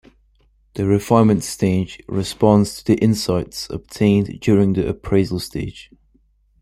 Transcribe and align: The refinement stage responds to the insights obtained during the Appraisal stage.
The 0.73 0.87
refinement 0.87 1.43
stage 1.43 2.01
responds 2.07 2.75
to 2.77 2.85
the 2.85 2.95
insights 2.95 3.69
obtained 3.69 4.39
during 4.41 4.73
the 4.73 4.87
Appraisal 4.89 5.39
stage. 5.39 5.91